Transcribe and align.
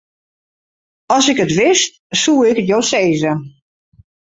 As 1.15 1.25
ik 1.31 1.39
it 1.45 1.55
wist, 1.57 1.91
soe 2.21 2.39
ik 2.51 2.57
it 2.61 2.69
jo 2.71 2.79
sizze. 2.89 3.33